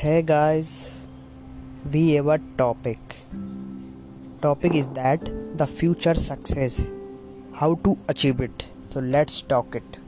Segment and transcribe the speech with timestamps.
[0.00, 0.94] Hey guys,
[1.92, 2.98] we have a topic.
[4.40, 5.24] Topic is that
[5.58, 6.86] the future success,
[7.52, 8.64] how to achieve it.
[8.90, 9.98] So let's talk it.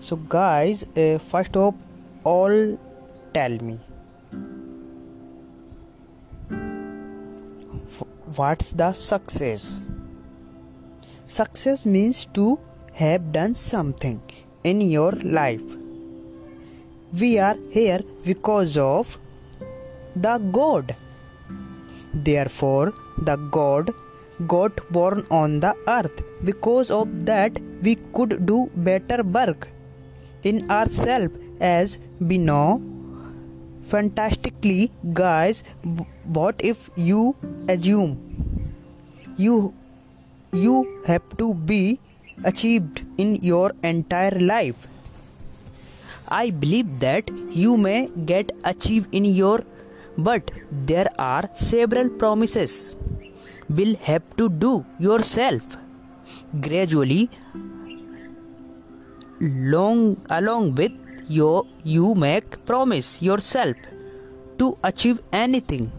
[0.00, 1.74] So guys, uh, first of
[2.24, 2.78] all,
[3.34, 3.78] tell me
[8.36, 9.82] what's the success?
[11.26, 12.58] Success means to
[12.94, 14.22] have done something
[14.64, 15.76] in your life.
[17.20, 19.18] We are here because of
[20.16, 20.96] the God.
[22.14, 23.92] Therefore, the God
[24.46, 26.22] got born on the earth.
[26.44, 29.68] Because of that, we could do better work
[30.42, 32.82] in ourselves as we know.
[33.84, 35.62] Fantastically, guys,
[36.24, 37.36] what if you
[37.68, 38.18] assume
[39.36, 39.74] you
[40.52, 42.00] you have to be
[42.44, 44.88] achieved in your entire life?
[46.28, 49.64] I believe that you may get achieved in your
[50.18, 52.96] but there are several promises
[53.68, 55.76] will have to do yourself.
[56.60, 57.30] Gradually
[59.40, 60.94] long along with
[61.28, 63.76] your you make promise yourself
[64.58, 65.92] to achieve anything.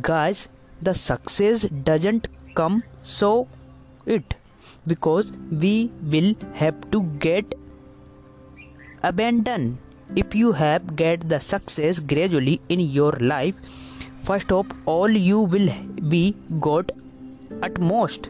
[0.00, 0.48] Guys
[0.80, 3.48] the success doesn't come so
[4.06, 4.34] it
[4.86, 7.54] because we will have to get
[9.02, 9.78] abandon
[10.16, 13.54] if you have get the success gradually in your life
[14.22, 15.70] first of all you will
[16.08, 16.24] be
[16.60, 16.92] got
[17.62, 18.28] at most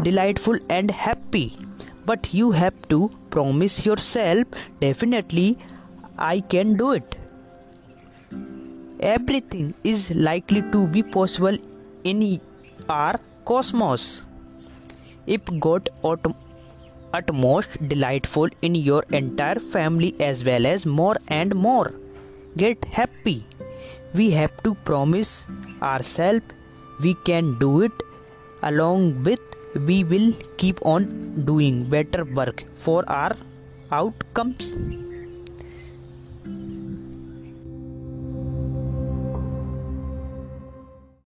[0.00, 1.56] delightful and happy.
[2.04, 4.46] But you have to promise yourself
[4.80, 5.58] definitely
[6.18, 7.16] i can do it.
[9.00, 11.56] Everything is likely to be possible
[12.04, 12.40] in
[12.88, 14.24] our cosmos.
[15.26, 16.36] If god autom-
[17.12, 21.94] utmost delightful in your entire family as well as more and more.
[22.56, 23.44] Get happy.
[24.14, 25.46] We have to promise
[25.80, 26.44] ourselves
[27.00, 27.92] we can do it
[28.62, 29.40] along with
[29.86, 33.34] we will keep on doing better work for our
[33.90, 34.74] outcomes